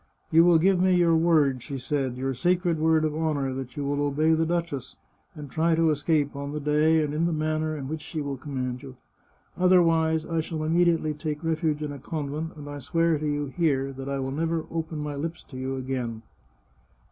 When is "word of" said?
2.79-3.15